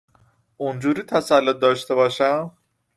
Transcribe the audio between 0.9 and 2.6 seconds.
تسلط داشه باشم